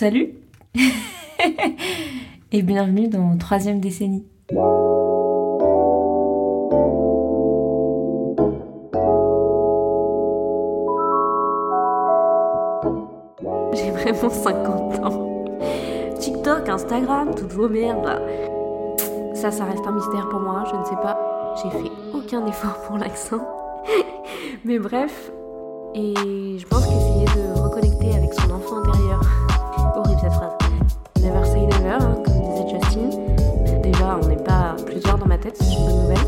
[0.00, 0.32] Salut
[2.52, 4.24] Et bienvenue dans troisième décennie.
[13.74, 15.44] J'ai vraiment 50 ans.
[16.18, 18.22] TikTok, Instagram, toutes vos merdes.
[19.34, 21.18] Ça, ça reste un mystère pour moi, je ne sais pas.
[21.62, 23.46] J'ai fait aucun effort pour l'accent.
[24.64, 25.30] Mais bref,
[25.94, 26.14] et
[26.56, 29.49] je pense qu'essayer de reconnecter avec son enfant intérieur.
[29.96, 30.52] Horrible cette phrase.
[31.20, 33.10] Never say never, hein, comme disait Justin.
[33.82, 36.26] Déjà, on n'est pas plusieurs dans ma tête, c'est une bonne nouvelle.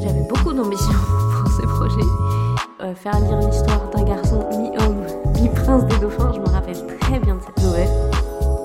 [0.00, 0.92] J'avais beaucoup d'ambition
[1.42, 2.06] pour ce projet.
[2.80, 5.04] Euh, faire lire l'histoire d'un garçon mi-homme,
[5.40, 7.88] mi-prince des dauphins, je me rappelle très bien de cette nouvelle.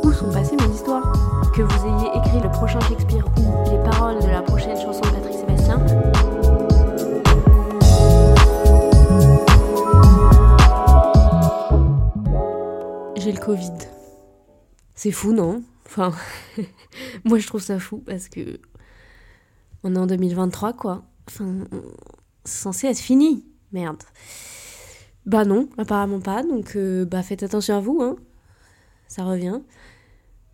[0.03, 1.11] Où sont passées mes histoires?
[1.55, 5.07] Que vous ayez écrit le prochain Shakespeare ou les paroles de la prochaine chanson de
[5.07, 5.79] Patrick Sébastien,
[13.15, 13.71] j'ai le Covid.
[15.03, 15.61] C'est fou, non?
[15.85, 16.13] Enfin,
[17.25, 18.61] moi je trouve ça fou parce que
[19.83, 21.03] on est en 2023, quoi.
[21.27, 21.65] Enfin,
[22.45, 23.45] c'est censé être fini.
[23.73, 24.01] Merde.
[25.25, 26.41] Bah non, apparemment pas.
[26.41, 28.15] Donc, euh, bah faites attention à vous, hein.
[29.09, 29.59] Ça revient.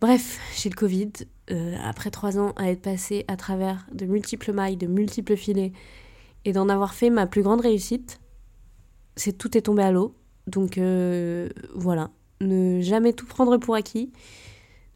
[0.00, 1.12] Bref, j'ai le Covid.
[1.52, 5.72] euh, après trois ans à être passé à travers de multiples mailles, de multiples filets,
[6.44, 8.18] et d'en avoir fait ma plus grande réussite,
[9.14, 10.16] c'est tout est tombé à l'eau.
[10.48, 12.10] Donc euh, voilà,
[12.40, 14.10] ne jamais tout prendre pour acquis,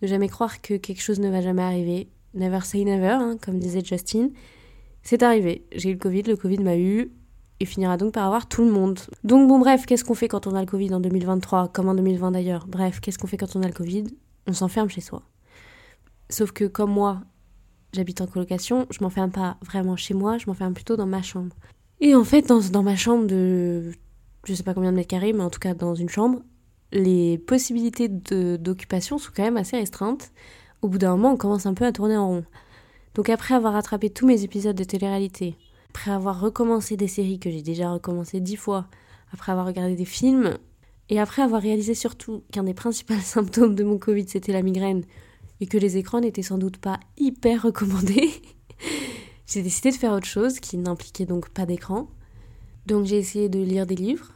[0.03, 2.09] ne jamais croire que quelque chose ne va jamais arriver.
[2.35, 4.31] Never say never, hein, comme disait Justin.
[5.03, 7.13] C'est arrivé, j'ai eu le Covid, le Covid m'a eu,
[7.61, 8.99] et finira donc par avoir tout le monde.
[9.23, 11.95] Donc bon bref, qu'est-ce qu'on fait quand on a le Covid en 2023, comme en
[11.95, 12.67] 2020 d'ailleurs?
[12.67, 14.05] Bref, qu'est-ce qu'on fait quand on a le Covid?
[14.47, 15.23] On s'enferme chez soi.
[16.31, 17.21] Sauf que comme moi,
[17.93, 21.55] j'habite en colocation, je m'enferme pas vraiment chez moi, je m'enferme plutôt dans ma chambre.
[22.01, 23.93] Et en fait, dans, dans ma chambre de
[24.45, 26.41] je sais pas combien de mètres carrés, mais en tout cas dans une chambre,
[26.95, 30.33] les possibilités d'occupation sont quand même assez restreintes.
[30.81, 32.45] Au bout d'un moment, on commence un peu à tourner en rond.
[33.15, 35.57] Donc après avoir rattrapé tous mes épisodes de télé-réalité,
[35.91, 38.87] après avoir recommencé des séries que j'ai déjà recommencé dix fois,
[39.33, 40.57] après avoir regardé des films,
[41.11, 45.05] et après avoir réalisé surtout qu'un des principaux symptômes de mon Covid c'était la migraine,
[45.61, 48.31] et que les écrans n'étaient sans doute pas hyper recommandés,
[49.47, 52.09] j'ai décidé de faire autre chose qui n'impliquait donc pas d'écran.
[52.87, 54.33] Donc j'ai essayé de lire des livres.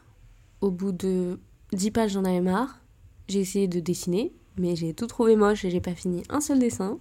[0.61, 1.39] Au bout de
[1.73, 2.81] 10 pages, j'en avais marre.
[3.29, 6.59] J'ai essayé de dessiner, mais j'ai tout trouvé moche et j'ai pas fini un seul
[6.59, 6.99] dessin.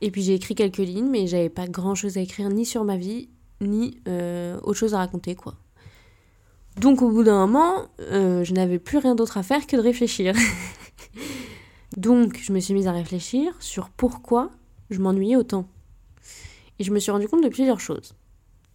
[0.00, 2.84] Et puis j'ai écrit quelques lignes, mais j'avais pas grand chose à écrire ni sur
[2.84, 3.28] ma vie,
[3.60, 5.54] ni euh, autre chose à raconter, quoi.
[6.80, 9.80] Donc au bout d'un moment, euh, je n'avais plus rien d'autre à faire que de
[9.80, 10.34] réfléchir.
[11.96, 14.50] Donc je me suis mise à réfléchir sur pourquoi
[14.90, 15.66] je m'ennuyais autant.
[16.78, 18.14] Et je me suis rendu compte de plusieurs choses.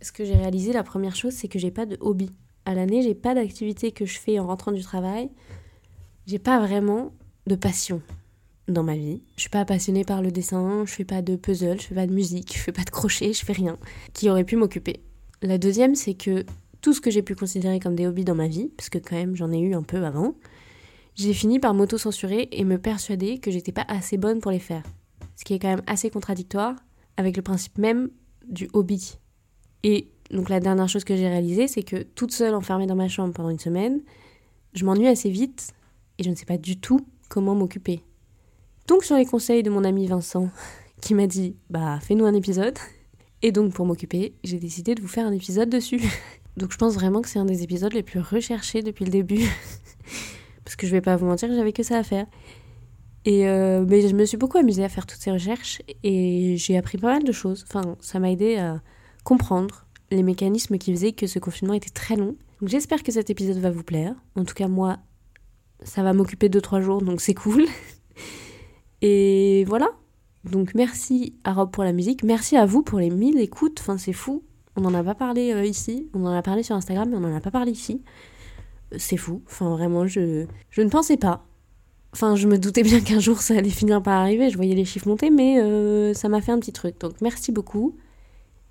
[0.01, 2.31] Ce que j'ai réalisé, la première chose, c'est que j'ai pas de hobby.
[2.65, 5.29] À l'année, j'ai pas d'activité que je fais en rentrant du travail.
[6.27, 7.11] J'ai pas vraiment
[7.47, 8.01] de passion
[8.67, 9.23] dans ma vie.
[9.35, 12.07] Je suis pas passionnée par le dessin, je fais pas de puzzle, je fais pas
[12.07, 13.77] de musique, je fais pas de crochet, je fais rien
[14.13, 15.01] qui aurait pu m'occuper.
[15.41, 16.45] La deuxième, c'est que
[16.81, 19.15] tout ce que j'ai pu considérer comme des hobbies dans ma vie, parce que quand
[19.15, 20.35] même j'en ai eu un peu avant,
[21.15, 24.83] j'ai fini par m'auto-censurer et me persuader que j'étais pas assez bonne pour les faire.
[25.35, 26.75] Ce qui est quand même assez contradictoire
[27.17, 28.09] avec le principe même
[28.47, 29.17] du hobby.
[29.83, 33.09] Et donc la dernière chose que j'ai réalisée, c'est que toute seule enfermée dans ma
[33.09, 34.01] chambre pendant une semaine,
[34.73, 35.73] je m'ennuie assez vite
[36.17, 38.01] et je ne sais pas du tout comment m'occuper.
[38.87, 40.49] Donc sur les conseils de mon ami Vincent,
[41.01, 42.77] qui m'a dit bah fais-nous un épisode,
[43.41, 46.01] et donc pour m'occuper, j'ai décidé de vous faire un épisode dessus.
[46.57, 49.49] Donc je pense vraiment que c'est un des épisodes les plus recherchés depuis le début,
[50.65, 52.25] parce que je vais pas vous mentir, j'avais que ça à faire.
[53.23, 56.77] Et euh, mais je me suis beaucoup amusée à faire toutes ces recherches et j'ai
[56.77, 57.63] appris pas mal de choses.
[57.69, 58.81] Enfin, ça m'a aidé à
[59.23, 62.35] comprendre les mécanismes qui faisaient que ce confinement était très long.
[62.59, 64.13] Donc j'espère que cet épisode va vous plaire.
[64.35, 64.99] En tout cas, moi,
[65.83, 67.65] ça va m'occuper 2-3 jours, donc c'est cool.
[69.01, 69.89] Et voilà.
[70.43, 72.23] Donc merci à Rob pour la musique.
[72.23, 73.79] Merci à vous pour les 1000 écoutes.
[73.79, 74.43] Enfin, c'est fou.
[74.75, 76.09] On n'en a pas parlé euh, ici.
[76.13, 78.01] On en a parlé sur Instagram, mais on n'en a pas parlé ici.
[78.97, 79.41] C'est fou.
[79.47, 81.45] Enfin, vraiment, je, je ne pensais pas.
[82.13, 84.49] Enfin, je me doutais bien qu'un jour ça allait finir par arriver.
[84.49, 86.99] Je voyais les chiffres monter, mais euh, ça m'a fait un petit truc.
[86.99, 87.95] Donc merci beaucoup.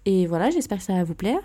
[0.06, 1.41] Et voilà, j'espère que ça va vous plaire.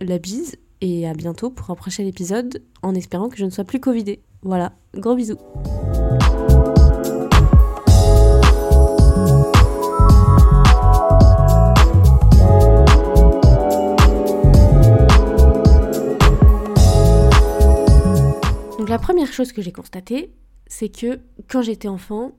[0.00, 0.56] La bise.
[0.82, 4.20] Et à bientôt pour un prochain épisode, en espérant que je ne sois plus Covidée.
[4.42, 5.38] Voilà, gros bisous.
[18.78, 20.30] Donc la première chose que j'ai constatée,
[20.66, 22.32] c'est que quand j'étais enfant,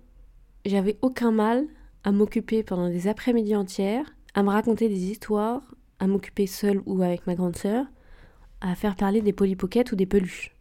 [0.65, 1.65] j'avais aucun mal
[2.03, 4.05] à m'occuper pendant des après-midi entières,
[4.37, 5.63] à me raconter des histoires,
[5.97, 7.87] à m'occuper seule ou avec ma grande sœur,
[8.61, 10.55] à faire parler des polypockets ou des peluches.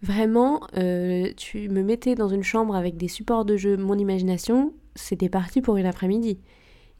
[0.00, 4.72] Vraiment, euh, tu me mettais dans une chambre avec des supports de jeu, mon imagination,
[4.94, 6.38] c'était parti pour une après-midi.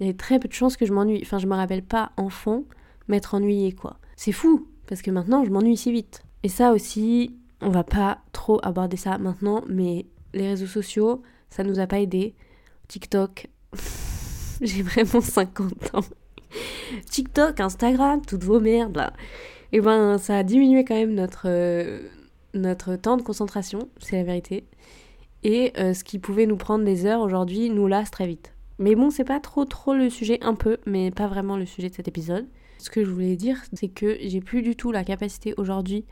[0.00, 1.20] Il y avait très peu de chances que je m'ennuie.
[1.22, 2.64] Enfin, je me rappelle pas, enfant,
[3.06, 3.98] m'être ennuyée, quoi.
[4.16, 6.24] C'est fou, parce que maintenant, je m'ennuie si vite.
[6.42, 11.62] Et ça aussi, on va pas trop aborder ça maintenant, mais les réseaux sociaux, ça
[11.62, 12.34] nous a pas aidé.
[12.88, 13.46] TikTok,
[14.62, 16.04] j'ai vraiment 50 ans.
[17.08, 19.10] TikTok, Instagram, toutes vos merdes.
[19.72, 22.00] Et eh ben, ça a diminué quand même notre, euh,
[22.54, 24.64] notre temps de concentration, c'est la vérité.
[25.44, 28.52] Et euh, ce qui pouvait nous prendre des heures aujourd'hui nous lasse très vite.
[28.78, 31.88] Mais bon, c'est pas trop trop le sujet, un peu, mais pas vraiment le sujet
[31.88, 32.46] de cet épisode.
[32.78, 36.04] Ce que je voulais dire, c'est que j'ai plus du tout la capacité aujourd'hui,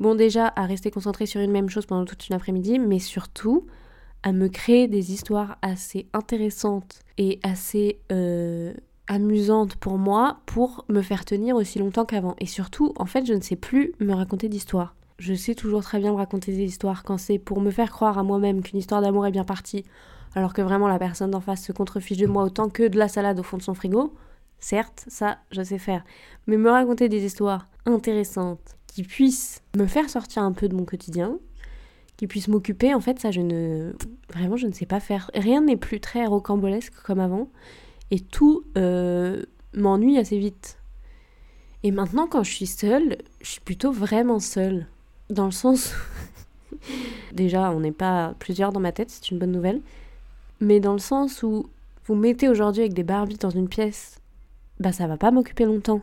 [0.00, 3.66] bon déjà à rester concentrée sur une même chose pendant toute une après-midi, mais surtout
[4.22, 8.74] à me créer des histoires assez intéressantes et assez euh,
[9.06, 12.36] amusantes pour moi pour me faire tenir aussi longtemps qu'avant.
[12.38, 15.98] Et surtout, en fait, je ne sais plus me raconter d'histoires je sais toujours très
[15.98, 19.02] bien me raconter des histoires quand c'est pour me faire croire à moi-même qu'une histoire
[19.02, 19.84] d'amour est bien partie,
[20.34, 23.08] alors que vraiment la personne d'en face se contrefiche de moi autant que de la
[23.08, 24.14] salade au fond de son frigo.
[24.60, 26.04] Certes, ça, je sais faire.
[26.46, 30.84] Mais me raconter des histoires intéressantes qui puissent me faire sortir un peu de mon
[30.84, 31.38] quotidien,
[32.18, 33.92] qui puissent m'occuper, en fait, ça, je ne.
[34.34, 35.30] Vraiment, je ne sais pas faire.
[35.34, 37.48] Rien n'est plus très rocambolesque comme avant.
[38.10, 40.78] Et tout euh, m'ennuie assez vite.
[41.84, 44.86] Et maintenant, quand je suis seule, je suis plutôt vraiment seule.
[45.30, 45.94] Dans le sens.
[47.32, 49.80] Déjà, on n'est pas plusieurs dans ma tête, c'est une bonne nouvelle.
[50.60, 51.68] Mais dans le sens où
[52.06, 54.20] vous mettez aujourd'hui avec des Barbies dans une pièce,
[54.80, 56.02] bah ça va pas m'occuper longtemps.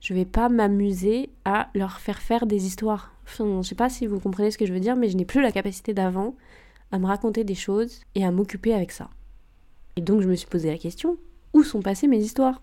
[0.00, 3.12] Je vais pas m'amuser à leur faire faire des histoires.
[3.24, 5.24] Enfin, je sais pas si vous comprenez ce que je veux dire, mais je n'ai
[5.24, 6.34] plus la capacité d'avant
[6.92, 9.10] à me raconter des choses et à m'occuper avec ça.
[9.96, 11.18] Et donc je me suis posé la question,
[11.52, 12.62] où sont passées mes histoires?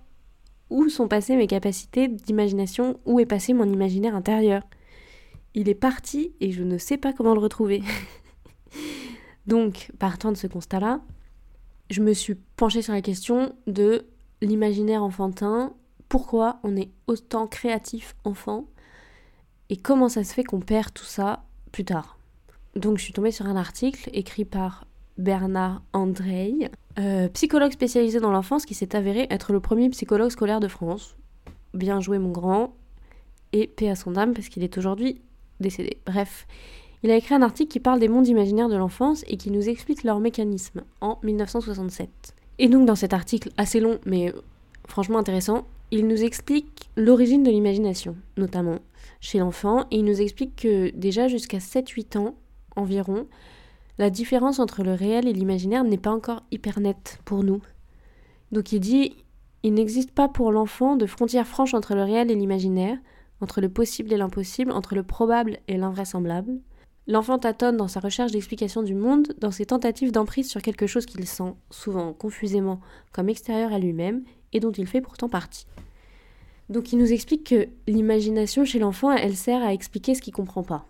[0.70, 3.00] Où sont passées mes capacités d'imagination?
[3.06, 4.64] Où est passé mon imaginaire intérieur?
[5.54, 7.84] Il est parti et je ne sais pas comment le retrouver.
[9.48, 11.02] Donc, partant de ce constat-là,
[11.90, 14.06] je me suis penchée sur la question de
[14.42, 15.74] l'imaginaire enfantin,
[16.10, 18.66] pourquoi on est autant créatif enfant
[19.70, 22.20] et comment ça se fait qu'on perd tout ça plus tard.
[22.76, 24.86] Donc je suis tombée sur un article écrit par
[25.18, 26.70] Bernard Andrei,
[27.00, 31.16] euh, psychologue spécialisé dans l'enfance qui s'est avéré être le premier psychologue scolaire de France.
[31.74, 32.74] Bien joué mon grand,
[33.56, 35.22] et paix à son âme parce qu'il est aujourd'hui
[35.60, 35.98] décédé.
[36.06, 36.46] Bref,
[37.04, 39.70] il a écrit un article qui parle des mondes imaginaires de l'enfance et qui nous
[39.70, 42.10] explique leur mécanisme en 1967.
[42.60, 44.34] Et donc dans cet article assez long mais
[44.88, 48.80] franchement intéressant, il nous explique l'origine de l'imagination, notamment
[49.20, 52.36] chez l'enfant, et il nous explique que déjà jusqu'à 7-8 ans
[52.76, 53.28] environ,
[53.98, 57.62] la différence entre le réel et l'imaginaire n'est pas encore hyper nette pour nous.
[58.52, 59.16] Donc il dit,
[59.64, 62.98] il n'existe pas pour l'enfant de frontière franche entre le réel et l'imaginaire,
[63.42, 66.60] entre le possible et l'impossible, entre le probable et l'invraisemblable.
[67.08, 71.06] L'enfant tâtonne dans sa recherche d'explication du monde, dans ses tentatives d'emprise sur quelque chose
[71.06, 72.80] qu'il sent, souvent confusément,
[73.12, 74.24] comme extérieur à lui-même,
[74.56, 75.68] et dont il fait pourtant partie.
[76.70, 80.64] Donc il nous explique que l'imagination chez l'enfant, elle sert à expliquer ce qu'il comprend
[80.64, 80.88] pas.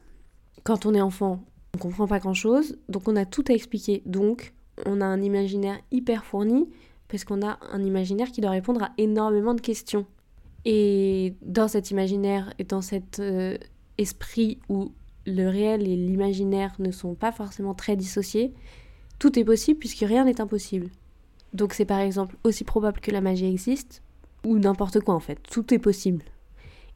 [0.63, 4.01] Quand on est enfant, on comprend pas grand-chose, donc on a tout à expliquer.
[4.05, 4.53] Donc
[4.85, 6.69] on a un imaginaire hyper fourni,
[7.07, 10.05] parce qu'on a un imaginaire qui doit répondre à énormément de questions.
[10.63, 13.57] Et dans cet imaginaire et dans cet euh,
[13.97, 14.91] esprit où
[15.25, 18.53] le réel et l'imaginaire ne sont pas forcément très dissociés,
[19.19, 20.89] tout est possible puisque rien n'est impossible.
[21.55, 24.03] Donc c'est par exemple aussi probable que la magie existe,
[24.45, 26.25] ou n'importe quoi en fait, tout est possible.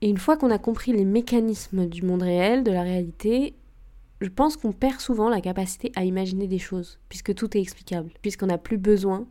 [0.01, 3.55] Et une fois qu'on a compris les mécanismes du monde réel, de la réalité,
[4.19, 8.11] je pense qu'on perd souvent la capacité à imaginer des choses, puisque tout est explicable,
[8.21, 9.27] puisqu'on n'a plus besoin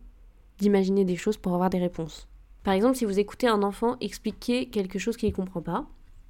[0.58, 2.26] d'imaginer des choses pour avoir des réponses.
[2.64, 5.86] Par exemple, si vous écoutez un enfant expliquer quelque chose qu'il ne comprend pas,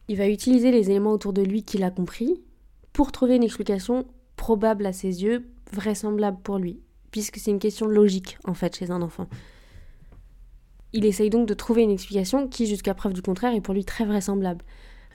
[0.08, 2.42] il va utiliser les éléments autour de lui qu'il a compris
[2.92, 7.86] pour trouver une explication probable à ses yeux, vraisemblable pour lui, puisque c'est une question
[7.86, 9.26] logique en fait chez un enfant.
[10.92, 13.84] Il essaye donc de trouver une explication qui, jusqu'à preuve du contraire, est pour lui
[13.84, 14.64] très vraisemblable.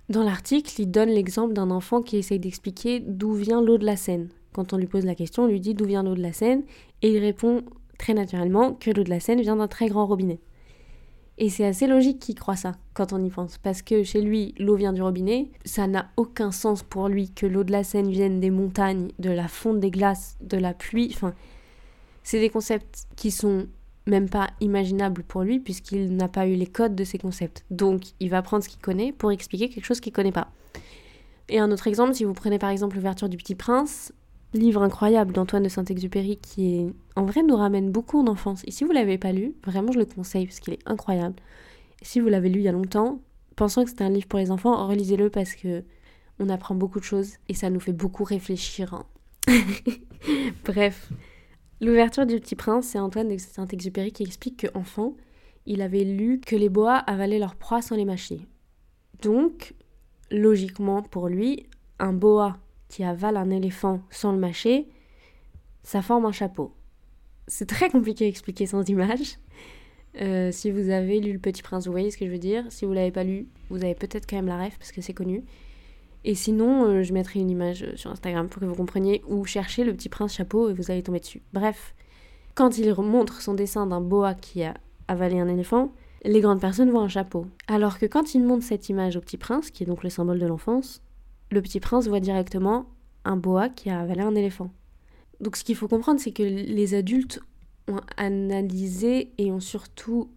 [0.10, 3.96] Dans l'article, il donne l'exemple d'un enfant qui essaye d'expliquer d'où vient l'eau de la
[3.96, 4.30] Seine.
[4.52, 6.64] Quand on lui pose la question, on lui dit d'où vient l'eau de la Seine,
[7.02, 7.64] et il répond
[7.98, 10.40] très naturellement que l'eau de la Seine vient d'un très grand robinet.
[11.40, 14.54] Et c'est assez logique qu'il croit ça quand on y pense, parce que chez lui,
[14.60, 15.50] l'eau vient du robinet.
[15.66, 19.32] Ça n'a aucun sens pour lui que l'eau de la Seine vienne des montagnes, de
[19.32, 21.12] la fonte des glaces, de la pluie.
[21.16, 21.34] Enfin,
[22.24, 23.68] c'est des concepts qui sont
[24.06, 27.64] même pas imaginables pour lui, puisqu'il n'a pas eu les codes de ces concepts.
[27.72, 30.52] Donc, il va prendre ce qu'il connaît pour expliquer quelque chose qu'il connaît pas.
[31.50, 34.14] Et un autre exemple, si vous prenez par exemple l'ouverture du Petit Prince,
[34.54, 38.62] livre incroyable d'Antoine de Saint-Exupéry qui en vrai nous ramène beaucoup en enfance.
[38.66, 41.36] Et si vous l'avez pas lu, vraiment je le conseille parce qu'il est incroyable.
[42.02, 43.20] Si vous l'avez lu il y a longtemps,
[43.56, 45.84] pensant que c'était un livre pour les enfants, relisez-le parce que
[46.40, 48.94] on apprend beaucoup de choses et ça nous fait beaucoup réfléchir.
[48.94, 49.06] hein.
[50.66, 51.10] Bref,
[51.82, 55.16] l'ouverture du Petit Prince, c'est Antoine de Saint-Exupéry qui explique qu'enfant,
[55.66, 58.42] il avait lu que les boas avalaient leur proie sans les mâcher.
[59.22, 59.74] Donc,
[60.32, 61.68] logiquement pour lui,
[62.00, 62.58] un boa
[62.90, 64.88] qui avale un éléphant sans le mâcher,
[65.84, 66.74] ça forme un chapeau.
[67.48, 69.38] C'est très compliqué à expliquer sans image.
[70.22, 72.66] Euh, si vous avez lu Le Petit Prince, vous voyez ce que je veux dire.
[72.70, 75.14] Si vous l'avez pas lu, vous avez peut-être quand même la ref parce que c'est
[75.14, 75.44] connu.
[76.26, 79.46] Et sinon, euh, je mettrai une image euh, sur Instagram pour que vous compreniez où
[79.46, 81.42] chercher le petit prince chapeau et vous allez tomber dessus.
[81.52, 81.94] Bref,
[82.56, 84.76] quand il montre son dessin d'un boa qui a
[85.08, 85.92] avalé un éléphant,
[86.24, 87.48] les grandes personnes voient un chapeau.
[87.68, 90.40] Alors que quand il montre cette image au petit prince, qui est donc le symbole
[90.40, 91.02] de l'enfance,
[91.52, 92.86] le petit prince voit directement
[93.26, 94.72] un boa qui a avalé un éléphant.
[95.42, 97.42] Donc ce qu'il faut comprendre, c'est que les adultes
[97.90, 100.30] ont analysé et ont surtout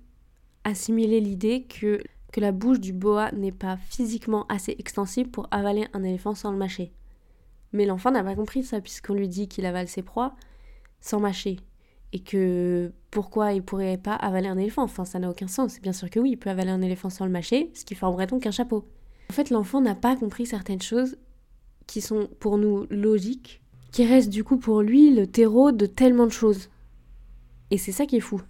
[0.64, 2.00] assimilé l'idée que
[2.36, 6.50] que la bouche du boa n'est pas physiquement assez extensible pour avaler un éléphant sans
[6.50, 6.92] le mâcher.
[7.72, 10.34] Mais l'enfant n'a pas compris ça, puisqu'on lui dit qu'il avale ses proies
[11.00, 11.56] sans mâcher.
[12.12, 14.82] Et que pourquoi il pourrait pas avaler un éléphant?
[14.82, 15.80] Enfin, ça n'a aucun sens.
[15.80, 18.26] Bien sûr que oui, il peut avaler un éléphant sans le mâcher, ce qui formerait
[18.26, 18.86] donc un chapeau.
[19.30, 21.16] En fait, l'enfant n'a pas compris certaines choses
[21.86, 23.62] qui sont pour nous logiques,
[23.92, 26.68] qui restent du coup pour lui le terreau de tellement de choses.
[27.70, 28.42] Et c'est ça qui est fou.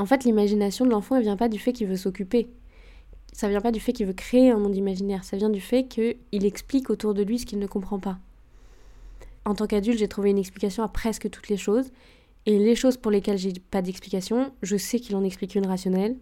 [0.00, 2.48] En fait, l'imagination de l'enfant, elle vient pas du fait qu'il veut s'occuper.
[3.34, 5.24] Ça vient pas du fait qu'il veut créer un monde imaginaire.
[5.24, 6.16] Ça vient du fait qu'il
[6.46, 8.18] explique autour de lui ce qu'il ne comprend pas.
[9.44, 11.90] En tant qu'adulte, j'ai trouvé une explication à presque toutes les choses.
[12.46, 16.16] Et les choses pour lesquelles j'ai pas d'explication, je sais qu'il en explique une rationnelle,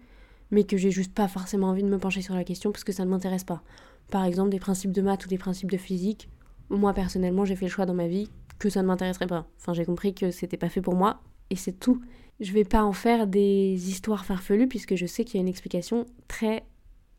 [0.51, 2.93] mais que j'ai juste pas forcément envie de me pencher sur la question parce que
[2.93, 3.63] ça ne m'intéresse pas.
[4.11, 6.29] Par exemple, des principes de maths ou des principes de physique.
[6.69, 9.47] Moi, personnellement, j'ai fait le choix dans ma vie que ça ne m'intéresserait pas.
[9.61, 11.21] Enfin, j'ai compris que c'était pas fait pour moi,
[11.51, 12.01] et c'est tout
[12.41, 15.49] je vais pas en faire des histoires farfelues puisque je sais qu'il y a une
[15.49, 16.65] explication très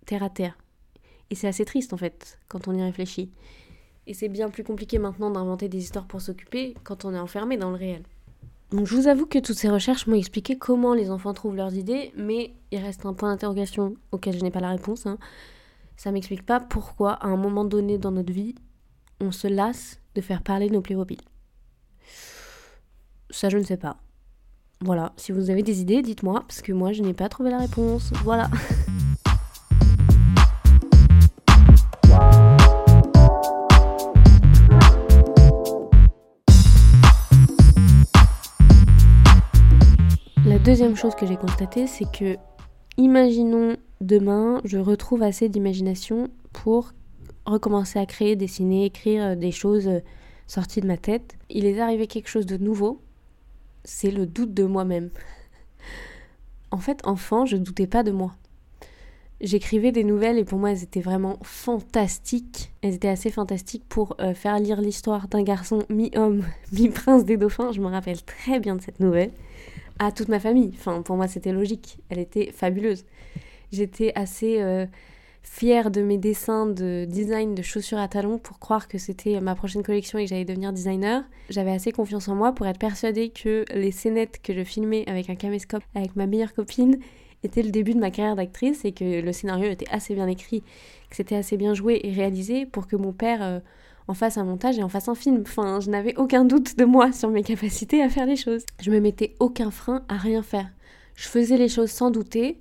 [0.05, 0.57] terre à terre.
[1.29, 3.29] Et c'est assez triste en fait quand on y réfléchit.
[4.07, 7.57] Et c'est bien plus compliqué maintenant d'inventer des histoires pour s'occuper quand on est enfermé
[7.57, 8.03] dans le réel.
[8.71, 11.75] Donc je vous avoue que toutes ces recherches m'ont expliqué comment les enfants trouvent leurs
[11.75, 15.05] idées, mais il reste un point d'interrogation auquel je n'ai pas la réponse.
[15.05, 15.17] Hein.
[15.97, 18.55] Ça m'explique pas pourquoi à un moment donné dans notre vie,
[19.19, 21.19] on se lasse de faire parler nos Playmobil.
[23.31, 23.97] Ça je ne sais pas.
[24.85, 27.57] Voilà, si vous avez des idées, dites-moi, parce que moi je n'ai pas trouvé la
[27.57, 28.13] réponse.
[28.23, 28.49] Voilà.
[40.45, 42.37] La deuxième chose que j'ai constatée, c'est que,
[42.95, 46.93] imaginons demain, je retrouve assez d'imagination pour
[47.45, 49.89] recommencer à créer, dessiner, écrire des choses
[50.47, 51.37] sorties de ma tête.
[51.49, 53.01] Il est arrivé quelque chose de nouveau
[53.83, 55.09] c'est le doute de moi-même.
[56.71, 58.35] En fait, enfant, je ne doutais pas de moi.
[59.41, 62.73] J'écrivais des nouvelles et pour moi, elles étaient vraiment fantastiques.
[62.81, 67.71] Elles étaient assez fantastiques pour euh, faire lire l'histoire d'un garçon mi-homme, mi-prince des dauphins.
[67.71, 69.31] Je me rappelle très bien de cette nouvelle.
[69.97, 70.71] À toute ma famille.
[70.75, 71.99] Enfin, pour moi, c'était logique.
[72.09, 73.05] Elle était fabuleuse.
[73.71, 74.85] J'étais assez euh,
[75.41, 79.55] fière de mes dessins de design de chaussures à talons pour croire que c'était ma
[79.55, 81.23] prochaine collection et que j'allais devenir designer.
[81.49, 85.29] J'avais assez confiance en moi pour être persuadée que les scénettes que je filmais avec
[85.29, 86.99] un caméscope avec ma meilleure copine
[87.43, 90.61] étaient le début de ma carrière d'actrice et que le scénario était assez bien écrit,
[91.09, 93.59] que c'était assez bien joué et réalisé pour que mon père euh,
[94.07, 95.43] en fasse un montage et en fasse un film.
[95.45, 98.65] Enfin, je n'avais aucun doute de moi sur mes capacités à faire les choses.
[98.81, 100.67] Je me mettais aucun frein à rien faire.
[101.15, 102.59] Je faisais les choses sans douter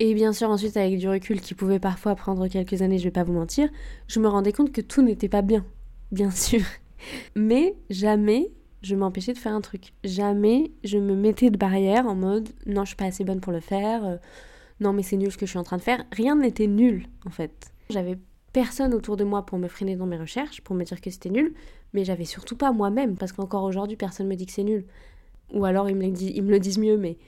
[0.00, 3.10] et bien sûr, ensuite, avec du recul qui pouvait parfois prendre quelques années, je vais
[3.10, 3.68] pas vous mentir,
[4.08, 5.64] je me rendais compte que tout n'était pas bien,
[6.10, 6.62] bien sûr.
[7.36, 8.50] Mais jamais
[8.82, 9.92] je m'empêchais de faire un truc.
[10.04, 13.52] Jamais je me mettais de barrière en mode non, je suis pas assez bonne pour
[13.52, 14.16] le faire, euh,
[14.80, 16.02] non, mais c'est nul ce que je suis en train de faire.
[16.10, 17.70] Rien n'était nul, en fait.
[17.90, 18.18] J'avais
[18.54, 21.28] personne autour de moi pour me freiner dans mes recherches, pour me dire que c'était
[21.28, 21.52] nul,
[21.92, 24.86] mais j'avais surtout pas moi-même, parce qu'encore aujourd'hui, personne me dit que c'est nul.
[25.52, 27.18] Ou alors ils me, ils me le disent mieux, mais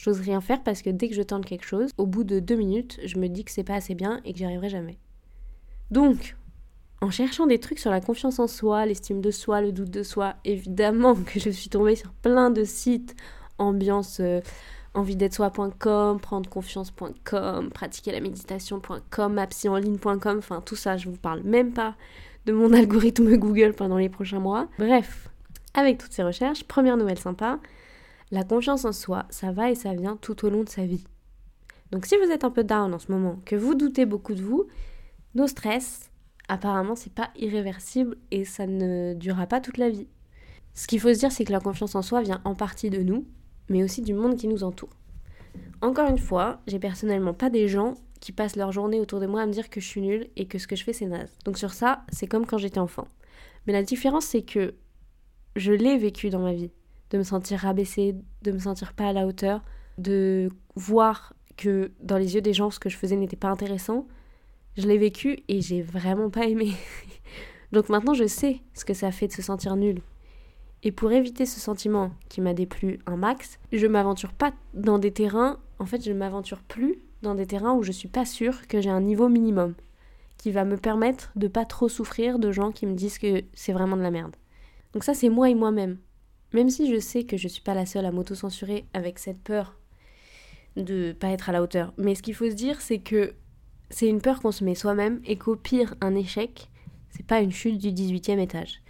[0.00, 2.56] J'ose rien faire parce que dès que je tente quelque chose, au bout de deux
[2.56, 4.98] minutes, je me dis que c'est pas assez bien et que j'y arriverai jamais.
[5.90, 6.36] Donc,
[7.02, 10.02] en cherchant des trucs sur la confiance en soi, l'estime de soi, le doute de
[10.02, 13.14] soi, évidemment que je suis tombée sur plein de sites,
[13.58, 14.40] ambiance euh,
[14.94, 19.38] soi.com, prendreconfiance.com, pratiquer la méditation.com,
[20.38, 21.94] enfin tout ça, je vous parle même pas
[22.46, 24.66] de mon algorithme Google pendant les prochains mois.
[24.78, 25.28] Bref,
[25.74, 27.58] avec toutes ces recherches, première nouvelle sympa,
[28.30, 31.04] la confiance en soi, ça va et ça vient tout au long de sa vie.
[31.90, 34.42] Donc si vous êtes un peu down en ce moment, que vous doutez beaucoup de
[34.42, 34.66] vous,
[35.34, 36.10] nos stress,
[36.48, 40.08] apparemment, c'est pas irréversible et ça ne durera pas toute la vie.
[40.74, 43.02] Ce qu'il faut se dire, c'est que la confiance en soi vient en partie de
[43.02, 43.26] nous,
[43.68, 44.90] mais aussi du monde qui nous entoure.
[45.82, 49.42] Encore une fois, j'ai personnellement pas des gens qui passent leur journée autour de moi
[49.42, 51.36] à me dire que je suis nulle et que ce que je fais c'est naze.
[51.44, 53.08] Donc sur ça, c'est comme quand j'étais enfant.
[53.66, 54.74] Mais la différence c'est que
[55.56, 56.70] je l'ai vécu dans ma vie,
[57.10, 59.62] de me sentir rabaissée, de me sentir pas à la hauteur,
[59.98, 64.06] de voir que dans les yeux des gens ce que je faisais n'était pas intéressant.
[64.76, 66.72] Je l'ai vécu et j'ai vraiment pas aimé.
[67.72, 70.00] Donc maintenant je sais ce que ça fait de se sentir nul.
[70.82, 75.12] Et pour éviter ce sentiment qui m'a déplu un max, je m'aventure pas dans des
[75.12, 78.66] terrains, en fait je ne m'aventure plus dans des terrains où je suis pas sûre
[78.66, 79.74] que j'ai un niveau minimum
[80.38, 83.74] qui va me permettre de pas trop souffrir de gens qui me disent que c'est
[83.74, 84.36] vraiment de la merde.
[84.94, 85.98] Donc ça c'est moi et moi-même.
[86.52, 89.76] Même si je sais que je suis pas la seule à m'auto-censurer avec cette peur
[90.76, 91.92] de pas être à la hauteur.
[91.96, 93.34] Mais ce qu'il faut se dire c'est que
[93.90, 96.68] c'est une peur qu'on se met soi-même et qu'au pire un échec,
[97.10, 98.82] c'est pas une chute du 18e étage.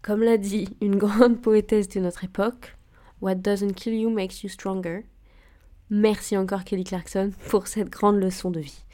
[0.00, 2.76] Comme l'a dit une grande poétesse de notre époque,
[3.20, 5.04] What doesn't kill you makes you stronger.
[5.90, 8.84] Merci encore Kelly Clarkson pour cette grande leçon de vie.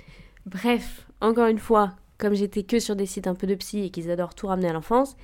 [0.44, 3.90] Bref, encore une fois, comme j'étais que sur des sites un peu de psy et
[3.90, 5.16] qu'ils adorent tout ramener à l'enfance,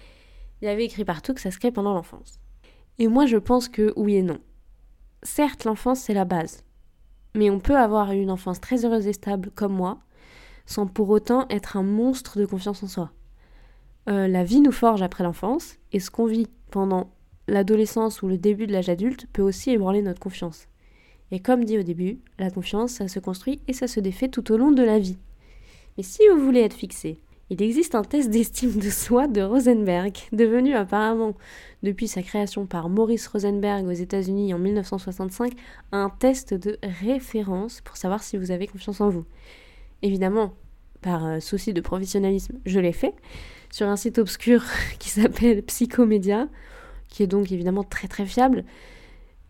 [0.63, 2.41] il y avait écrit partout que ça se crée pendant l'enfance.
[2.99, 4.39] Et moi je pense que oui et non.
[5.23, 6.65] Certes, l'enfance c'est la base.
[7.35, 9.99] Mais on peut avoir une enfance très heureuse et stable comme moi,
[10.67, 13.13] sans pour autant être un monstre de confiance en soi.
[14.09, 17.11] Euh, la vie nous forge après l'enfance, et ce qu'on vit pendant
[17.49, 20.69] l'adolescence ou le début de l'âge adulte peut aussi ébranler notre confiance.
[21.31, 24.53] Et comme dit au début, la confiance, ça se construit et ça se défait tout
[24.53, 25.19] au long de la vie.
[25.97, 27.19] Mais si vous voulez être fixé,
[27.51, 31.35] il existe un test d'estime de soi de Rosenberg, devenu apparemment,
[31.83, 35.53] depuis sa création par Maurice Rosenberg aux États-Unis en 1965,
[35.93, 39.27] un test de référence pour savoir si vous avez confiance en vous.
[40.01, 40.55] Évidemment,
[41.03, 43.15] par euh, souci de professionnalisme, je l'ai fait,
[43.71, 44.65] sur un site obscur
[44.99, 46.49] qui s'appelle Psychomédia,
[47.09, 48.65] qui est donc évidemment très très fiable.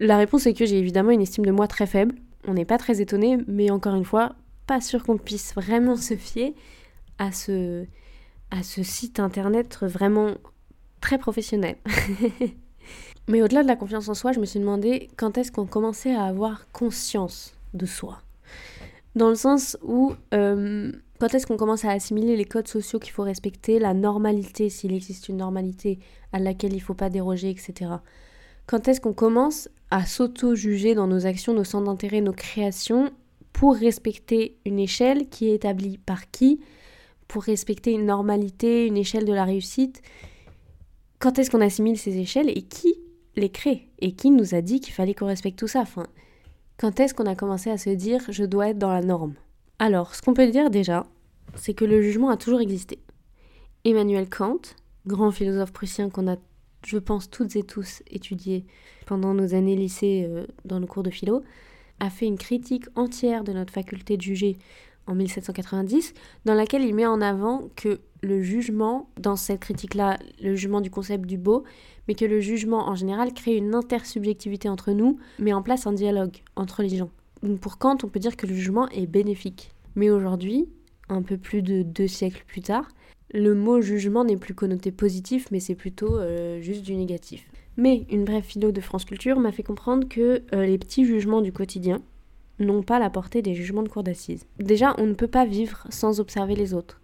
[0.00, 2.16] La réponse est que j'ai évidemment une estime de moi très faible.
[2.48, 4.34] On n'est pas très étonné, mais encore une fois,
[4.66, 6.54] pas sûr qu'on puisse vraiment se fier
[7.18, 7.86] à ce,
[8.50, 10.34] à ce site internet vraiment
[11.00, 11.76] très professionnel.
[13.28, 16.14] mais au-delà de la confiance en soi, je me suis demandé quand est-ce qu'on commençait
[16.14, 18.20] à avoir conscience de soi.
[19.14, 23.12] Dans le sens où euh, quand est-ce qu'on commence à assimiler les codes sociaux qu'il
[23.12, 25.98] faut respecter, la normalité, s'il existe une normalité
[26.32, 27.92] à laquelle il ne faut pas déroger, etc.
[28.66, 33.12] Quand est-ce qu'on commence à s'auto-juger dans nos actions, nos centres d'intérêt, nos créations,
[33.52, 36.60] pour respecter une échelle qui est établie par qui,
[37.28, 40.02] pour respecter une normalité, une échelle de la réussite
[41.18, 42.94] Quand est-ce qu'on assimile ces échelles et qui
[43.36, 45.80] les crée Et qui nous a dit qu'il fallait qu'on respecte tout ça?
[45.80, 46.06] Enfin,
[46.78, 49.34] Quand est-ce qu'on a commencé à se dire je dois être dans la norme?
[49.78, 51.06] Alors, ce qu'on peut dire déjà,
[51.56, 53.00] c'est que le jugement a toujours existé.
[53.84, 54.60] Emmanuel Kant,
[55.06, 56.36] grand philosophe prussien qu'on a,
[56.86, 58.64] je pense, toutes et tous étudié
[59.06, 61.42] pendant nos années lycée euh, dans nos cours de philo,
[62.00, 64.56] a fait une critique entière de notre faculté de juger
[65.06, 66.14] en 1790,
[66.44, 70.90] dans laquelle il met en avant que le jugement, dans cette critique-là, le jugement du
[70.90, 71.64] concept du beau,
[72.08, 75.92] mais que le jugement en général crée une intersubjectivité entre nous, met en place un
[75.92, 77.10] dialogue entre les gens
[77.60, 79.70] pour Kant, on peut dire que le jugement est bénéfique.
[79.96, 80.68] Mais aujourd'hui,
[81.08, 82.88] un peu plus de deux siècles plus tard,
[83.32, 87.46] le mot jugement n'est plus connoté positif, mais c'est plutôt euh, juste du négatif.
[87.76, 91.42] Mais une brève philo de France Culture m'a fait comprendre que euh, les petits jugements
[91.42, 92.00] du quotidien
[92.58, 94.46] n'ont pas la portée des jugements de cour d'assises.
[94.58, 97.00] Déjà, on ne peut pas vivre sans observer les autres.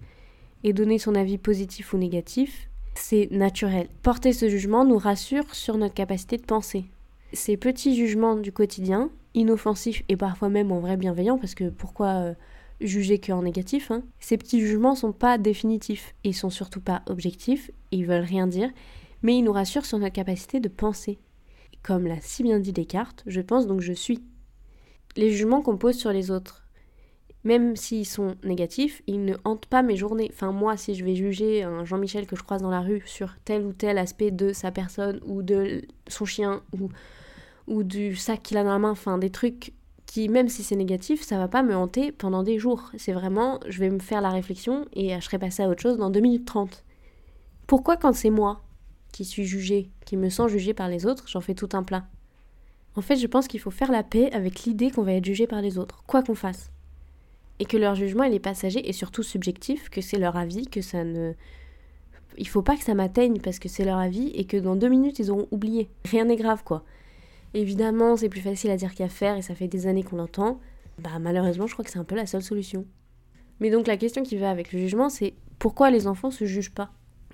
[0.62, 3.88] Et donner son avis positif ou négatif, c'est naturel.
[4.02, 6.84] Porter ce jugement nous rassure sur notre capacité de penser.
[7.32, 12.08] Ces petits jugements du quotidien, inoffensifs et parfois même en vrai bienveillants, parce que pourquoi
[12.08, 12.34] euh,
[12.80, 14.02] juger qu'en négatif hein?
[14.18, 18.70] Ces petits jugements sont pas définitifs, ils sont surtout pas objectifs, ils veulent rien dire,
[19.22, 21.18] mais ils nous rassurent sur notre capacité de penser.
[21.82, 24.22] Comme l'a si bien dit Descartes, je pense donc je suis.
[25.16, 26.64] Les jugements qu'on pose sur les autres,
[27.42, 30.30] même s'ils sont négatifs, ils ne hantent pas mes journées.
[30.32, 33.34] Enfin, moi, si je vais juger un Jean-Michel que je croise dans la rue sur
[33.44, 36.62] tel ou tel aspect de sa personne ou de son chien
[37.66, 39.72] ou du sac qu'il a dans la main, enfin des trucs
[40.06, 42.90] qui, même si c'est négatif, ça va pas me hanter pendant des jours.
[42.98, 45.96] C'est vraiment, je vais me faire la réflexion et je serai passé à autre chose
[45.96, 46.84] dans 2 minutes 30.
[47.66, 48.60] Pourquoi quand c'est moi
[49.12, 52.06] qui suis jugée, qui me sens jugée par les autres, j'en fais tout un plat?
[52.96, 55.46] En fait, je pense qu'il faut faire la paix avec l'idée qu'on va être jugé
[55.46, 56.70] par les autres, quoi qu'on fasse.
[57.58, 60.80] Et que leur jugement, il est passager et surtout subjectif, que c'est leur avis, que
[60.80, 61.34] ça ne...
[62.38, 64.88] Il faut pas que ça m'atteigne parce que c'est leur avis et que dans deux
[64.88, 65.90] minutes, ils auront oublié.
[66.04, 66.84] Rien n'est grave, quoi.
[67.52, 70.60] Évidemment, c'est plus facile à dire qu'à faire et ça fait des années qu'on l'entend.
[70.98, 72.86] Bah malheureusement, je crois que c'est un peu la seule solution.
[73.58, 76.72] Mais donc la question qui va avec le jugement, c'est pourquoi les enfants se jugent
[76.72, 76.90] pas?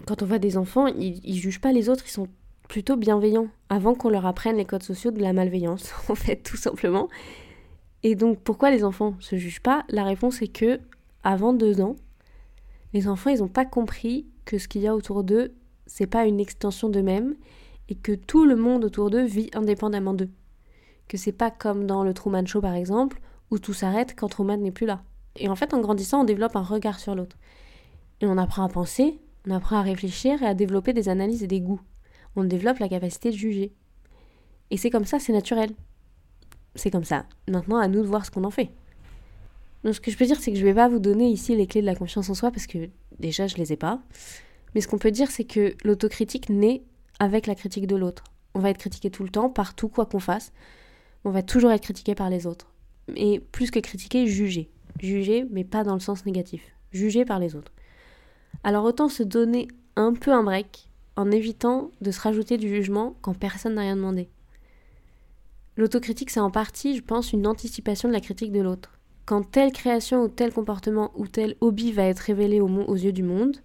[0.07, 2.29] Quand on voit des enfants, ils, ils jugent pas les autres, ils sont
[2.69, 6.57] plutôt bienveillants avant qu'on leur apprenne les codes sociaux de la malveillance, en fait, tout
[6.57, 7.09] simplement.
[8.03, 9.85] Et donc pourquoi les enfants se jugent pas?
[9.89, 10.81] La réponse est que
[11.25, 11.97] avant deux ans,
[12.93, 15.55] les enfants ils n'ont pas compris que ce qu'il y a autour d'eux
[15.87, 17.35] c'est pas une extension d'eux-mêmes
[17.89, 20.31] et que tout le monde autour d'eux vit indépendamment d'eux.
[21.09, 24.59] Que c'est pas comme dans le Truman Show par exemple où tout s'arrête quand Truman
[24.59, 25.03] n'est plus là.
[25.37, 27.37] Et en fait en grandissant on développe un regard sur l'autre.
[28.21, 31.47] Et on apprend à penser, on apprend à réfléchir et à développer des analyses et
[31.49, 31.81] des goûts.
[32.37, 33.73] On développe la capacité de juger.
[34.71, 35.71] Et c'est comme ça, c'est naturel.
[36.75, 37.27] C'est comme ça.
[37.49, 38.71] Maintenant, à nous de voir ce qu'on en fait.
[39.85, 41.57] Donc, ce que je peux dire, c'est que je ne vais pas vous donner ici
[41.57, 44.03] les clés de la confiance en soi parce que déjà, je les ai pas.
[44.75, 46.83] Mais ce qu'on peut dire, c'est que l'autocritique naît
[47.19, 48.25] avec la critique de l'autre.
[48.55, 50.53] On va être critiqué tout le temps, partout, quoi qu'on fasse.
[51.25, 52.73] On va toujours être critiqué par les autres.
[53.15, 54.71] Et plus que critiquer, juger.
[55.01, 56.63] Juger, mais pas dans le sens négatif.
[56.91, 57.73] Juger par les autres.
[58.65, 63.17] Alors autant se donner un peu un break en évitant de se rajouter du jugement
[63.23, 64.29] quand personne n'a rien demandé.
[65.77, 68.99] L'autocritique, c'est en partie, je pense, une anticipation de la critique de l'autre.
[69.27, 73.23] Quand telle création ou tel comportement ou tel hobby va être révélé aux yeux du
[73.23, 73.57] monde,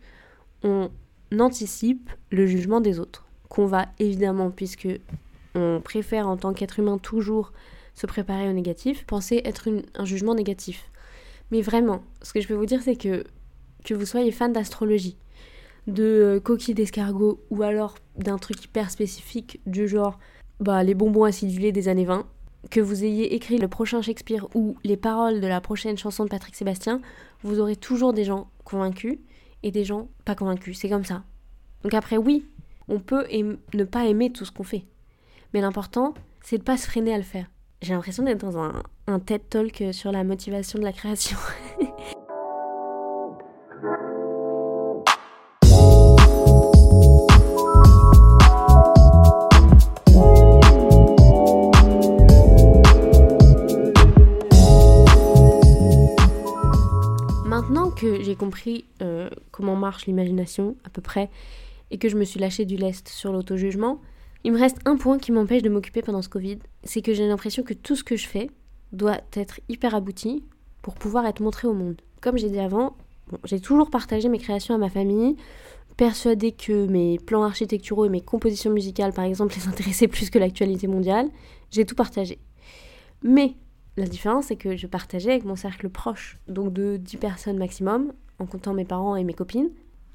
[0.63, 0.89] on
[1.39, 3.25] anticipe le jugement des autres.
[3.47, 4.87] Qu'on va évidemment, puisque
[5.55, 7.53] on préfère en tant qu'être humain toujours
[7.93, 10.89] se préparer au négatif, penser être un jugement négatif.
[11.51, 13.23] Mais vraiment, ce que je peux vous dire, c'est que
[13.83, 15.17] que vous soyez fan d'astrologie,
[15.87, 20.19] de euh, coquilles d'escargot ou alors d'un truc hyper spécifique du genre
[20.59, 22.25] bah, les bonbons acidulés des années 20,
[22.69, 26.29] que vous ayez écrit le prochain Shakespeare ou les paroles de la prochaine chanson de
[26.29, 27.01] Patrick Sébastien,
[27.41, 29.17] vous aurez toujours des gens convaincus
[29.63, 30.77] et des gens pas convaincus.
[30.77, 31.23] C'est comme ça.
[31.83, 32.45] Donc après, oui,
[32.87, 34.85] on peut ne pas aimer tout ce qu'on fait.
[35.53, 36.13] Mais l'important,
[36.43, 37.47] c'est de pas se freiner à le faire.
[37.81, 41.37] J'ai l'impression d'être dans un, un TED Talk sur la motivation de la création.
[57.91, 61.29] que j'ai compris euh, comment marche l'imagination à peu près
[61.89, 63.99] et que je me suis lâché du lest sur l'auto-jugement,
[64.45, 67.27] il me reste un point qui m'empêche de m'occuper pendant ce Covid, c'est que j'ai
[67.27, 68.49] l'impression que tout ce que je fais
[68.93, 70.45] doit être hyper abouti
[70.81, 72.01] pour pouvoir être montré au monde.
[72.21, 72.95] Comme j'ai dit avant,
[73.43, 75.35] j'ai toujours partagé mes créations à ma famille,
[75.97, 80.39] persuadée que mes plans architecturaux et mes compositions musicales, par exemple, les intéressaient plus que
[80.39, 81.27] l'actualité mondiale.
[81.69, 82.39] J'ai tout partagé.
[83.23, 83.55] Mais
[83.97, 88.13] la différence, c'est que je partageais avec mon cercle proche, donc de 10 personnes maximum,
[88.39, 89.69] en comptant mes parents et mes copines,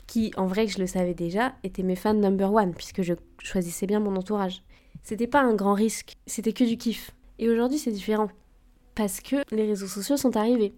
[0.07, 3.87] qui, en vrai, je le savais déjà, étaient mes fans number one, puisque je choisissais
[3.87, 4.63] bien mon entourage.
[5.03, 7.11] C'était pas un grand risque, c'était que du kiff.
[7.39, 8.29] Et aujourd'hui, c'est différent.
[8.95, 10.75] Parce que les réseaux sociaux sont arrivés.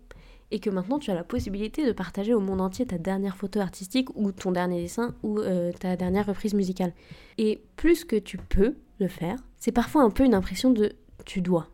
[0.51, 3.61] Et que maintenant, tu as la possibilité de partager au monde entier ta dernière photo
[3.61, 6.95] artistique, ou ton dernier dessin, ou euh, ta dernière reprise musicale.
[7.37, 10.95] Et plus que tu peux le faire, c'est parfois un peu une impression de
[11.27, 11.69] tu dois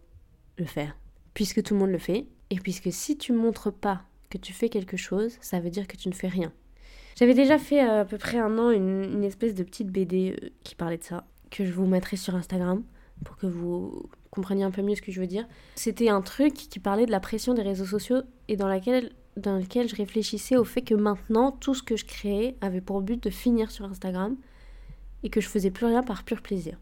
[0.59, 0.95] le faire
[1.35, 4.69] puisque tout le monde le fait, et puisque si tu montres pas que tu fais
[4.69, 6.53] quelque chose, ça veut dire que tu ne fais rien.
[7.17, 10.49] J'avais déjà fait euh, à peu près un an une, espèce de petite BD euh,
[10.65, 12.83] qui parlait de ça, que je vous mettrai sur Instagram
[13.25, 15.47] pour que vous compreniez un peu mieux ce que je veux dire.
[15.77, 18.69] C'était un truc qui parlait de la pression des réseaux sociaux et dans,
[19.37, 23.01] dans lequel je réfléchissais au fait que maintenant tout ce que je créais avait pour
[23.01, 24.37] but de finir sur Instagram
[25.23, 26.77] et que je faisais plus rien par pur plaisir.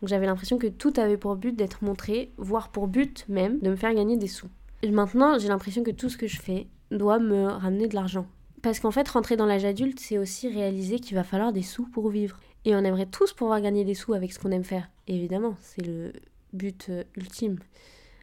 [0.00, 3.70] Donc j'avais l'impression que tout avait pour but d'être montré, voire pour but même de
[3.70, 4.48] me faire gagner des sous.
[4.82, 8.26] Et maintenant, j'ai l'impression que tout ce que je fais doit me ramener de l'argent.
[8.62, 11.86] Parce qu'en fait, rentrer dans l'âge adulte, c'est aussi réaliser qu'il va falloir des sous
[11.86, 12.38] pour vivre.
[12.64, 14.88] Et on aimerait tous pouvoir gagner des sous avec ce qu'on aime faire.
[15.06, 16.12] évidemment, c'est le
[16.52, 17.58] but euh, ultime.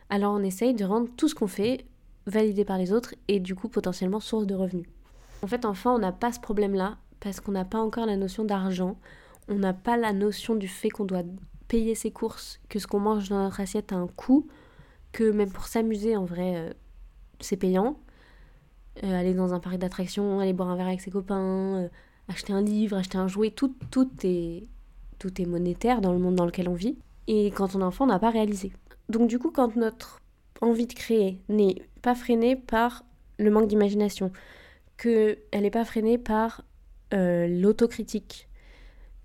[0.10, 1.86] Alors on essaye de rendre tout ce qu'on fait
[2.28, 4.88] validé par les autres et du coup potentiellement source de revenus.
[5.42, 8.44] En fait, enfin, on n'a pas ce problème-là parce qu'on n'a pas encore la notion
[8.44, 8.98] d'argent.
[9.48, 11.24] On n'a pas la notion du fait qu'on doit
[11.68, 14.48] payer ses courses, que ce qu'on mange dans notre assiette a un coût,
[15.12, 16.74] que même pour s'amuser, en vrai, euh,
[17.40, 17.98] c'est payant.
[19.04, 21.88] Euh, aller dans un parc d'attractions, aller boire un verre avec ses copains, euh,
[22.28, 24.68] acheter un livre, acheter un jouet, tout, tout, est,
[25.20, 26.98] tout est monétaire dans le monde dans lequel on vit.
[27.28, 28.72] Et quand on est enfant, on n'a pas réalisé.
[29.10, 30.22] Donc du coup, quand notre
[30.62, 33.04] envie de créer n'est pas freinée par
[33.38, 34.32] le manque d'imagination,
[34.98, 36.64] qu'elle n'est pas freinée par
[37.12, 38.50] l'autocritique,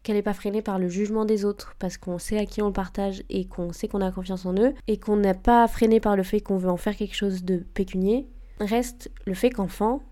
[0.02, 2.68] qu'elle n'est pas freinée par le jugement des autres parce qu'on sait à qui on
[2.68, 6.00] le partage et qu'on sait qu'on a confiance en eux et qu'on n'est pas freiné
[6.00, 8.26] par le fait qu'on veut en faire quelque chose de pécunier,
[8.60, 10.02] reste le fait qu'enfant,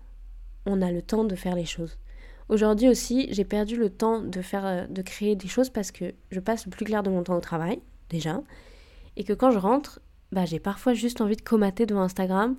[0.65, 1.97] on a le temps de faire les choses.
[2.49, 6.13] Aujourd'hui aussi, j'ai perdu le temps de faire euh, de créer des choses parce que
[6.31, 8.41] je passe le plus clair de mon temps au travail déjà
[9.15, 9.99] et que quand je rentre,
[10.31, 12.55] bah j'ai parfois juste envie de comater devant Instagram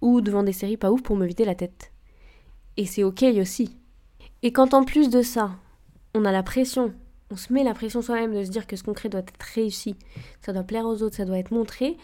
[0.00, 1.92] ou devant des séries pas ouf pour me vider la tête.
[2.76, 3.76] Et c'est OK aussi.
[4.42, 5.52] Et quand en plus de ça,
[6.14, 6.92] on a la pression,
[7.30, 9.40] on se met la pression soi-même de se dire que ce qu'on crée doit être
[9.54, 9.96] réussi,
[10.40, 11.96] ça doit plaire aux autres, ça doit être montré,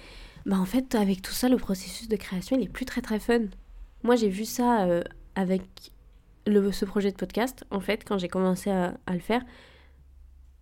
[0.47, 3.21] bah en fait, avec tout ça, le processus de création, il est plus très très
[3.21, 3.41] fun.
[4.03, 5.03] Moi, j'ai vu ça euh,
[5.35, 5.63] avec
[6.47, 7.65] le, ce projet de podcast.
[7.71, 9.45] En fait, quand j'ai commencé à, le faire,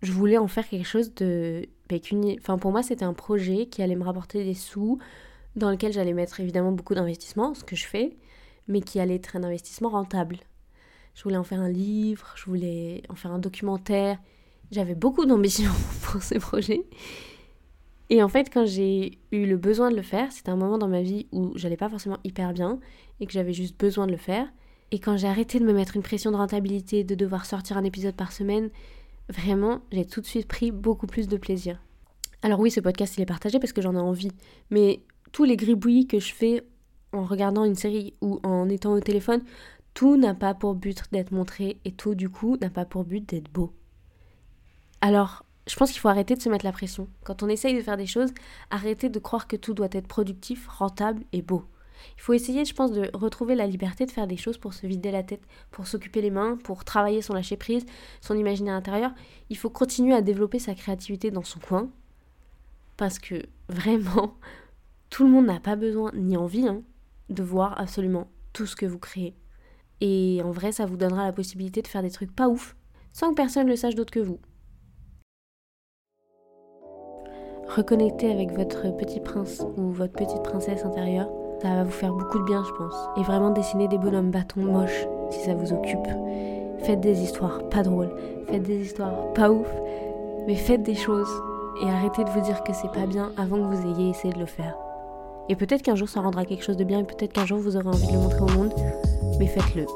[0.03, 1.69] je voulais en faire quelque chose de.
[1.89, 1.97] Bah,
[2.41, 4.99] enfin, pour moi, c'était un projet qui allait me rapporter des sous,
[5.55, 8.17] dans lequel j'allais mettre évidemment beaucoup d'investissement, ce que je fais,
[8.67, 10.39] mais qui allait être un investissement rentable.
[11.17, 14.19] Je voulais en faire un livre, je voulais en faire un documentaire.
[14.71, 15.71] J'avais beaucoup d'ambition
[16.03, 16.83] pour ce projet.
[18.11, 20.89] Et en fait, quand j'ai eu le besoin de le faire, c'était un moment dans
[20.89, 22.79] ma vie où j'allais pas forcément hyper bien
[23.19, 24.47] et que j'avais juste besoin de le faire.
[24.93, 27.85] Et quand j'ai arrêté de me mettre une pression de rentabilité, de devoir sortir un
[27.85, 28.69] épisode par semaine,
[29.31, 31.81] vraiment, j'ai tout de suite pris beaucoup plus de plaisir.
[32.43, 34.33] Alors oui, ce podcast, il est partagé parce que j'en ai envie.
[34.69, 35.01] Mais
[35.33, 36.63] tous les gribouillis que je fais
[37.13, 39.41] en regardant une série ou en étant au téléphone,
[39.97, 43.27] tout n'a pas pour but d'être montré et tout du coup n'a pas pour but
[43.27, 43.73] d'être beau.
[45.01, 47.09] Alors, je pense qu'il faut arrêter de se mettre la pression.
[47.25, 48.35] Quand on essaye de faire des choses,
[48.71, 51.65] arrêter de croire que tout doit être productif, rentable et beau.
[52.19, 54.87] Il faut essayer, je pense, de retrouver la liberté de faire des choses pour se
[54.87, 57.87] vider la tête, pour s'occuper les mains, pour travailler son lâcher prise,
[58.21, 59.13] son imaginaire intérieur.
[59.49, 61.89] Il faut continuer à développer sa créativité dans son coin.
[62.99, 64.35] Parce que vraiment,
[65.09, 66.83] tout le monde n'a pas besoin ni envie hein,
[67.31, 69.35] de voir absolument tout ce que vous créez.
[70.01, 72.77] Et en vrai, ça vous donnera la possibilité de faire des trucs pas ouf,
[73.13, 74.39] sans que personne le sache d'autre que vous.
[77.69, 81.29] Reconnecter avec votre petit prince ou votre petite princesse intérieure,
[81.61, 82.95] ça va vous faire beaucoup de bien, je pense.
[83.17, 86.07] Et vraiment dessiner des bonhommes bâtons moches si ça vous occupe.
[86.81, 88.15] Faites des histoires pas drôles,
[88.49, 89.69] faites des histoires pas ouf,
[90.47, 91.31] mais faites des choses
[91.83, 94.39] et arrêtez de vous dire que c'est pas bien avant que vous ayez essayé de
[94.39, 94.77] le faire.
[95.49, 97.77] Et peut-être qu'un jour ça rendra quelque chose de bien et peut-être qu'un jour vous
[97.77, 98.75] aurez envie de le montrer au monde,
[99.39, 99.87] mais faites-le.